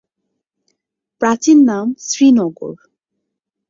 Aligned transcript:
প্রাচীন 1.21 1.57
নাম 1.63 1.87
শ্রীনগর। 1.99 2.75